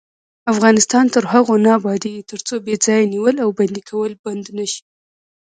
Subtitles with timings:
[0.53, 4.81] افغانستان تر هغو نه ابادیږي، ترڅو بې ځایه نیول او بندي کول بند نشي.